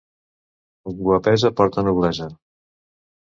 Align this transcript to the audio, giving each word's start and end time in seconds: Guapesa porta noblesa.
Guapesa 1.01 1.51
porta 1.59 1.85
noblesa. 1.89 2.29